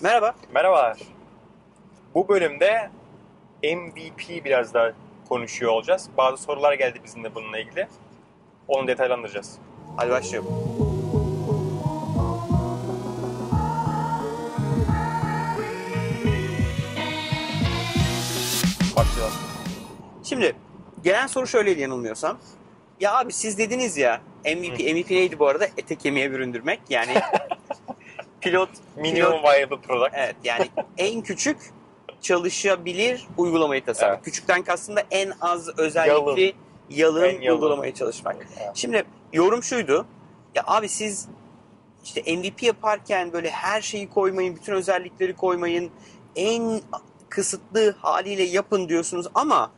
[0.00, 0.34] Merhaba.
[0.54, 0.98] Merhabalar.
[2.14, 2.90] Bu bölümde
[3.62, 4.92] MVP biraz daha
[5.28, 6.08] konuşuyor olacağız.
[6.16, 7.88] Bazı sorular geldi bizim de bununla ilgili.
[8.68, 9.58] Onu detaylandıracağız.
[9.96, 10.50] Hadi başlayalım.
[18.96, 19.34] Başlayalım.
[20.24, 20.56] Şimdi
[21.04, 22.38] gelen soru şöyleydi yanılmıyorsam.
[23.00, 25.66] Ya abi siz dediniz ya MVP, MVP neydi bu arada?
[25.76, 26.80] Ete kemiğe büründürmek.
[26.90, 27.14] Yani
[28.50, 30.10] pilot, Minimum pilot viable product.
[30.14, 30.66] evet yani
[30.98, 31.56] en küçük
[32.20, 34.16] çalışabilir uygulamayı tasarlamak.
[34.18, 34.24] Evet.
[34.24, 36.54] Küçükten kastım da en az özellikli
[36.90, 37.56] yalın, En yalın.
[37.56, 38.36] uygulamaya çalışmak.
[38.60, 38.70] Evet.
[38.74, 40.06] Şimdi yorum şuydu.
[40.54, 41.28] Ya abi siz
[42.04, 45.90] işte MVP yaparken böyle her şeyi koymayın, bütün özellikleri koymayın.
[46.36, 46.80] En
[47.28, 49.70] kısıtlı haliyle yapın diyorsunuz ama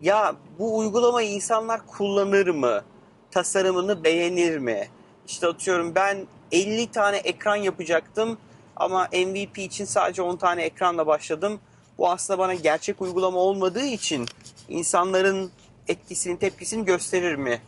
[0.00, 2.82] ya bu uygulamayı insanlar kullanır mı?
[3.30, 4.88] Tasarımını beğenir mi?
[5.26, 8.38] İşte atıyorum ben 50 tane ekran yapacaktım
[8.76, 11.60] ama MVP için sadece 10 tane ekranla başladım.
[11.98, 14.26] Bu aslında bana gerçek uygulama olmadığı için
[14.68, 15.50] insanların
[15.88, 17.60] etkisini, tepkisini gösterir mi?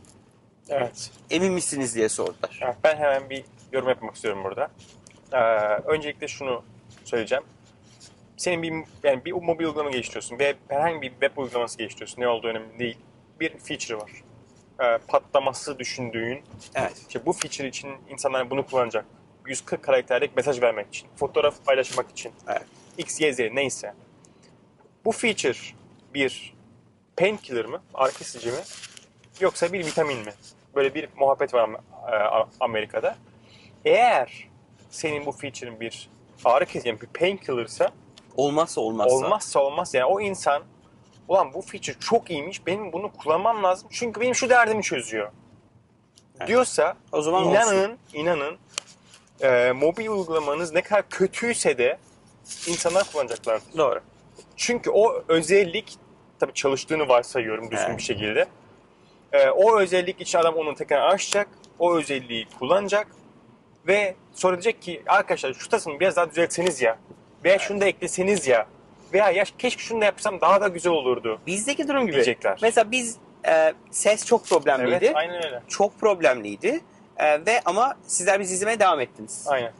[0.68, 1.10] Evet.
[1.30, 2.60] Emin misiniz diye sordular.
[2.62, 4.70] Evet, Ben hemen bir yorum yapmak istiyorum burada.
[5.32, 5.38] Ee,
[5.92, 6.62] öncelikle şunu
[7.04, 7.44] söyleyeceğim.
[8.36, 12.22] Senin bir yani bir mobil uygulama geliştiriyorsun ve herhangi bir web uygulaması geliştiriyorsun.
[12.22, 12.98] Ne olduğu önemli değil.
[13.40, 14.10] Bir feature var.
[14.80, 16.42] Ee, patlaması düşündüğün
[16.74, 17.04] Evet.
[17.08, 19.04] İşte bu feature için insanlar bunu kullanacak.
[19.46, 22.62] 140 karakterlik mesaj vermek için, fotoğraf paylaşmak için, Evet.
[22.98, 23.94] X, Y, Z neyse.
[25.04, 25.58] Bu feature
[26.14, 26.54] bir
[27.16, 28.58] painkiller mı, ağrı kesici mi,
[29.40, 30.32] yoksa bir vitamin mi?
[30.74, 31.70] Böyle bir muhabbet var
[32.12, 33.16] e, Amerika'da.
[33.84, 34.48] Eğer
[34.90, 36.08] senin bu feature'ın bir
[36.44, 37.90] ağrı kesici, yani bir painkiller'sa
[38.36, 39.14] Olmazsa olmazsa.
[39.16, 40.62] olmazsa olmaz yani o insan
[41.28, 45.30] ulan bu feature çok iyiymiş benim bunu kullanmam lazım çünkü benim şu derdimi çözüyor
[46.38, 46.48] Evet.
[46.48, 47.98] diyorsa O zaman inanın olsun.
[48.12, 48.56] inanın
[49.40, 51.98] e, mobil uygulamanız ne kadar kötüyse de
[52.68, 53.78] insanlar kullanacaklardır.
[53.78, 54.00] Doğru.
[54.56, 55.96] Çünkü o özellik
[56.38, 57.98] tabii çalıştığını varsayıyorum düzgün Evet.
[57.98, 58.46] bir şekilde.
[59.32, 63.06] E, o özellik için adam onu tekrar açacak, o özelliği kullanacak
[63.86, 66.98] ve sonra diyecek ki arkadaşlar şu tasarımı biraz daha düzeltseniz ya
[67.44, 68.66] veya şunu da ekleseniz ya
[69.14, 72.12] veya ya keşke şunu da yapsam daha da güzel olurdu Bizdeki durum gibi.
[72.12, 72.58] diyecekler.
[72.62, 73.16] Mesela biz
[73.48, 75.04] e, ses çok problemliydi.
[75.04, 75.62] Evet, aynen öyle.
[75.68, 76.80] Çok problemliydi.
[77.16, 79.44] E, ve ama sizler bizi izlemeye devam ettiniz.
[79.48, 79.72] Aynen.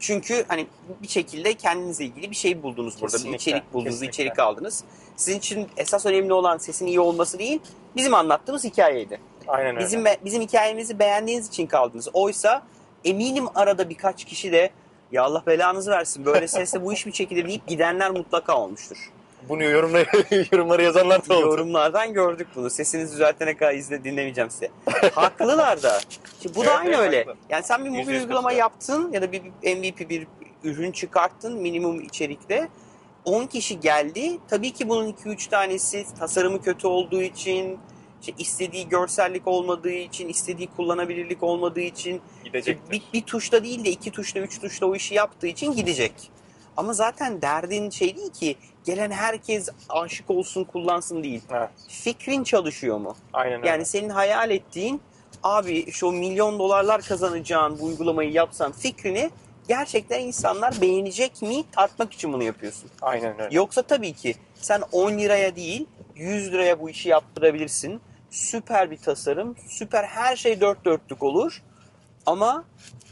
[0.00, 0.66] Çünkü hani
[1.02, 3.06] bir şekilde kendinizle ilgili bir şey buldunuz burada.
[3.16, 4.22] Bir Kesinlikle, içerik buldunuz, kesinlikle.
[4.24, 4.84] içerik aldınız.
[5.16, 7.60] Sizin için esas önemli olan sesin iyi olması değil,
[7.96, 9.20] bizim anlattığımız hikayeydi.
[9.48, 9.84] Aynen öyle.
[9.86, 12.08] Bizim bizim hikayemizi beğendiğiniz için kaldınız.
[12.12, 12.62] Oysa
[13.04, 14.70] eminim arada birkaç kişi de
[15.12, 19.10] ya Allah belanızı versin böyle sesle bu iş mi çekilir deyip gidenler mutlaka olmuştur.
[19.48, 20.06] Bunu yorumları,
[20.52, 21.46] yorumları yazanlar da oldu.
[21.46, 22.70] Yorumlardan gördük bunu.
[22.70, 24.68] Sesinizi düzeltene kadar izle dinlemeyeceğim size.
[25.14, 26.00] Haklılar da.
[26.42, 27.18] Şimdi bu da Evet, aynı evet, öyle.
[27.18, 27.34] haklı.
[27.50, 30.26] Yani sen bir mobil uygulama yaptın ya da bir bir MVP bir
[30.64, 32.68] ürün çıkarttın minimum içerikte.
[33.24, 34.38] 10 kişi geldi.
[34.48, 37.78] Tabii ki bunun 2-3 tanesi tasarımı kötü olduğu için,
[38.20, 42.90] işte istediği görsellik olmadığı için, istediği kullanabilirlik olmadığı için Gidecektir.
[42.90, 46.12] bir, bir tuşla değil de iki tuşla, üç tuşla o işi yaptığı için gidecek.
[46.76, 51.42] Ama zaten derdin şey değil ki gelen herkes aşık olsun kullansın değil.
[51.52, 51.70] Evet.
[51.88, 53.16] Fikrin çalışıyor mu?
[53.32, 53.68] Aynen öyle.
[53.68, 55.00] Yani senin hayal ettiğin
[55.42, 59.30] abi şu milyon dolarlar kazanacağın bu uygulamayı yapsan fikrini
[59.68, 62.90] gerçekten insanlar beğenecek mi tartmak için bunu yapıyorsun.
[63.02, 63.56] Aynen öyle.
[63.56, 65.86] Yoksa tabii ki sen 10 liraya değil
[66.18, 68.00] 100 liraya bu işi yaptırabilirsin.
[68.30, 71.62] Süper bir tasarım, süper her şey dört dörtlük olur
[72.26, 72.64] ama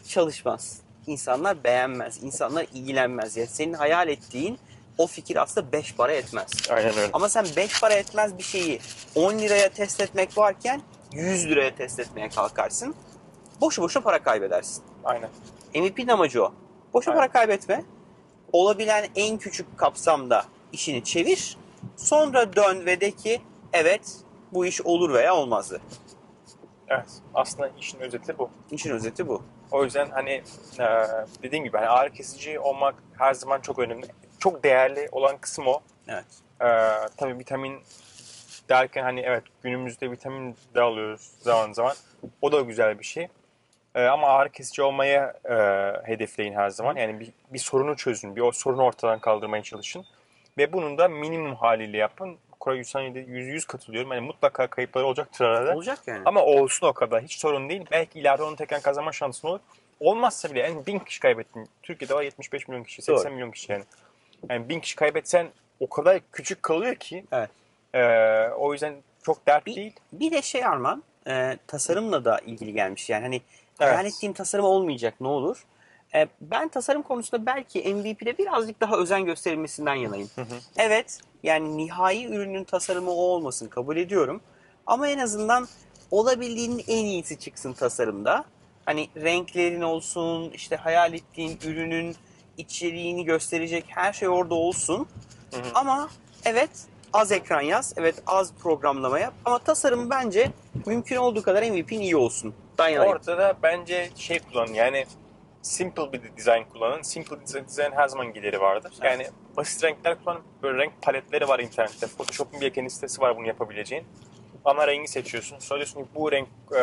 [0.08, 0.80] çalışmaz.
[1.06, 3.36] İnsanlar beğenmez, insanlar ilgilenmez.
[3.36, 4.58] Yani senin hayal ettiğin
[4.98, 6.50] o fikir aslında 5 para etmez.
[6.70, 7.10] Aynen öyle.
[7.12, 8.80] Ama sen 5 para etmez bir şeyi
[9.14, 10.80] 10 liraya test etmek varken
[11.12, 12.94] 100 liraya test etmeye kalkarsın.
[13.60, 14.84] Boşu boşuna para kaybedersin.
[15.04, 15.30] Aynen.
[15.74, 16.54] MVP'nin amacı o.
[16.94, 17.20] Boşa Aynen.
[17.20, 17.84] para kaybetme.
[18.52, 21.56] Olabilen en küçük kapsamda işini çevir.
[21.96, 23.40] Sonra dön ve de ki
[23.72, 24.16] evet
[24.52, 25.80] bu iş olur veya olmazdı.
[26.88, 27.08] Evet.
[27.34, 28.50] Aslında işin özeti bu.
[28.70, 29.42] İşin özeti bu.
[29.70, 30.42] O yüzden hani
[30.78, 30.84] e,
[31.42, 34.06] dediğim gibi hani ağrı kesici olmak her zaman çok önemli.
[34.38, 35.80] Çok değerli olan kısım o.
[36.09, 36.24] Evet.
[36.60, 36.68] E,
[37.16, 37.80] tabii vitamin
[38.68, 41.97] derken hani evet günümüzde vitamin de alıyoruz zaman zaman.
[42.42, 43.28] O da güzel bir şey.
[43.94, 45.54] E, ama ağrı kesici olmaya e,
[46.10, 46.97] hedefleyin her zaman.
[46.97, 48.36] Yani bir, bir sorunu çözün.
[48.36, 50.04] Bir o sorunu ortadan kaldırmaya çalışın.
[50.58, 52.36] Ve bunun da minimum haliyle yapın.
[52.60, 54.12] Koray Yusan'da yüz yüz katılıyorum.
[54.12, 55.74] Yani mutlaka kayıpları olacaktır arada.
[55.74, 56.22] Olacak yani.
[56.24, 57.22] Ama olsun o kadar.
[57.22, 57.82] Hiç sorun değil.
[57.91, 59.60] Belki ileride onu tekrar kazanma şansın olur.
[60.00, 61.68] Olmazsa bile yani bin kişi kaybettin.
[61.82, 63.34] Türkiye'de var 75 milyon kişi, 80 Doğru.
[63.34, 63.84] milyon kişi yani.
[64.50, 65.47] Yani bin kişi kaybetsen
[65.80, 67.24] o kadar küçük kalıyor ki.
[67.32, 67.50] Evet.
[67.94, 69.92] Ee, o yüzden çok dert Bir- değil.
[70.12, 73.10] Bir de şey Arman, e, tasarımla da ilgili gelmiş.
[73.10, 73.41] Yani hani
[73.80, 73.92] Evet.
[73.92, 75.64] hayal ettiğim tasarım olmayacak ne olur?
[76.14, 80.30] E, ben tasarım konusunda belki MVP'de birazcık daha özen gösterilmesinden yanayım.
[80.76, 84.41] Evet yani nihai ürünün tasarımı o olmasın kabul ediyorum.
[84.86, 85.68] Ama en azından
[86.10, 88.44] olabildiğinin en iyisi çıksın tasarımda.
[88.84, 92.16] Hani renklerin olsun, işte hayal ettiğin ürünün
[92.56, 95.06] içeriğini gösterecek her şey orada olsun.
[95.50, 95.62] Hı hı.
[95.74, 96.09] Ama
[96.44, 96.70] evet
[97.12, 99.34] az ekran yaz, evet az programlama yap.
[99.44, 100.50] Ama tasarım bence
[100.86, 102.54] mümkün olduğu kadar MVP'nin iyi olsun.
[102.78, 103.12] Ben yanayım.
[103.12, 105.06] Ortada bence şey kullanın yani
[105.66, 107.03] simple bir design kullanın.
[107.03, 108.92] Simple design her zaman gideri vardır.
[109.01, 109.10] Evet.
[109.13, 109.27] Yani
[109.57, 110.42] basit renkler kullanın.
[110.63, 112.07] Böyle renk paletleri var internette.
[112.07, 114.04] Photoshop'un bir kendi sitesi var bunu yapabileceğin.
[114.65, 115.59] Ana rengi seçiyorsun.
[115.59, 116.48] Sonra diyorsun ki bu renk
[116.78, 116.83] e,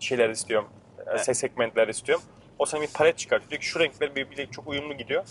[0.00, 0.68] şeyler istiyorum.
[1.06, 1.28] Evet.
[1.28, 2.24] E, segmentler istiyorum.
[2.58, 3.50] O sana bir palet çıkartıyor.
[3.50, 5.24] Diyor ki şu renkler birbiriyle çok uyumlu gidiyor.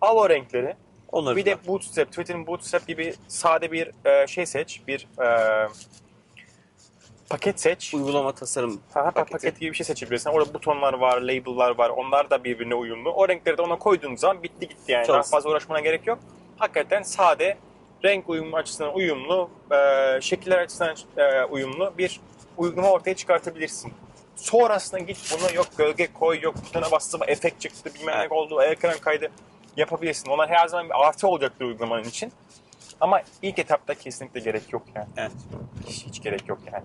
[0.00, 0.76] Al o renkleri.
[1.12, 4.80] Onları Bir de Bootstrap, Twitter'ın Bootstrap gibi sade bir e, şey seç.
[4.88, 5.68] Bir e,
[7.30, 7.94] paket seç.
[7.94, 9.32] uygulama tasarım Ha, ha, paketi.
[9.32, 10.30] paket gibi bir şey seçebilirsin.
[10.30, 11.88] Orada butonlar var, label'lar var.
[11.90, 13.10] Onlar da birbirine uyumlu.
[13.12, 15.06] O renkleri de ona koyduğun zaman bitti gitti yani.
[15.06, 16.18] Çok Daha fazla uğraşmana gerek yok.
[16.58, 17.56] Hakikaten sade,
[18.04, 22.20] renk uyumu açısından uyumlu, e, şekiller açısından e, uyumlu bir
[22.56, 23.92] uygulama ortaya çıkartabilirsin.
[24.36, 28.98] Sonrasında git bunu yok gölge koy, yok butona bastım efekt çıktı, bilmem ne oldu, ekran
[28.98, 29.30] kaydı
[29.76, 30.30] yapabilirsin.
[30.30, 32.32] Onlar her zaman bir artı olacaktır uygulamanın için.
[33.00, 35.08] Ama ilk etapta kesinlikle gerek yok yani.
[35.16, 35.32] Evet.
[35.86, 36.84] Hiç, hiç gerek yok yani.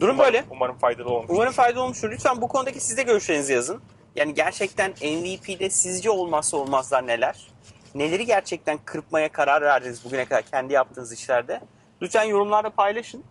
[0.00, 0.44] Durum Umarım- böyle.
[0.50, 1.34] Umarım faydalı olmuştur.
[1.34, 2.10] Umarım faydalı olmuştur.
[2.10, 3.82] Lütfen bu konudaki siz de görüşlerinizi yazın.
[4.16, 7.46] Yani gerçekten MVP'de sizce olmazsa olmazlar neler?
[7.94, 11.60] Neleri gerçekten kırpmaya karar verdiniz bugüne kadar kendi yaptığınız işlerde?
[12.02, 13.24] Lütfen yorumlarda paylaşın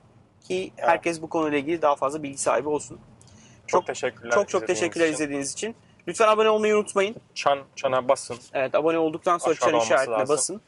[0.48, 3.00] ki herkes bu konuyla ilgili daha fazla bilgi sahibi olsun.
[3.68, 4.32] Çok, Çok- teşekkürler.
[4.32, 5.14] Çok çok teşekkürler için.
[5.14, 5.76] izlediğiniz için.
[6.08, 7.16] Lütfen abone olmayı unutmayın.
[7.36, 8.38] Çan, çana basın.
[8.54, 10.34] Evet abone olduktan sonra Aşağıda çan işaretine lazım.
[10.36, 10.62] basın.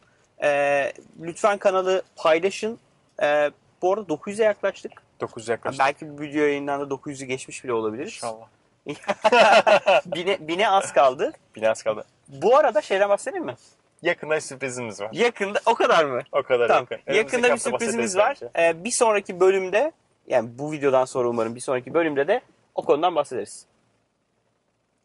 [0.44, 2.80] Ee, lütfen kanalı paylaşın.
[3.24, 3.52] Ee,
[3.82, 4.92] bu arada 900'e yaklaştık.
[5.22, 5.80] 9 yaklaşık.
[5.80, 8.14] Belki bu video yayınlandı 900'ü geçmiş bile olabiliriz.
[8.14, 8.46] İnşallah.
[10.06, 11.34] bine, bine az kaldı.
[11.56, 12.06] Biraz kaldı.
[12.28, 13.56] Bu arada şeyden bahsedeyim mi?
[14.02, 15.10] Yakında sürprizimiz var.
[15.14, 16.22] Yakında o kadar mı?
[16.32, 16.88] O kadar Tamam.
[16.90, 16.96] yakın.
[16.96, 18.38] Önümüzdeki Yakında bir sürprizimiz var.
[18.58, 19.92] Ee, bir sonraki bölümde
[20.28, 22.42] yani bu videodan sonra umarım bir sonraki bölümde de
[22.76, 23.66] o konudan bahsederiz.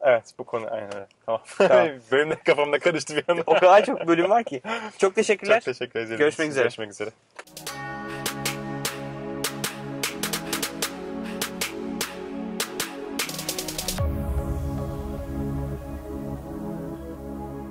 [0.03, 1.07] Evet bu konu aynen öyle.
[1.25, 1.41] Tamam.
[1.57, 1.87] Tamam.
[2.11, 3.43] Benim de kafamda karıştı bir anda.
[3.45, 4.61] O kadar çok bölüm var ki.
[4.97, 5.59] Çok teşekkürler.
[5.59, 6.17] Çok teşekkür ederim.
[6.17, 6.63] Görüşmek üzere.
[6.63, 7.09] Görüşmek üzere.